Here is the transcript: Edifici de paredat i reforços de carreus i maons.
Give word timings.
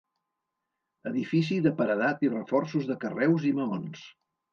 Edifici 1.09 1.57
de 1.65 1.73
paredat 1.81 2.23
i 2.29 2.31
reforços 2.31 2.89
de 2.93 2.97
carreus 3.05 3.47
i 3.51 3.53
maons. 3.61 4.03